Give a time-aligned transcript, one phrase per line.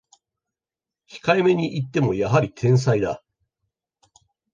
[1.07, 3.21] 控えめに言ってもやはり天才だ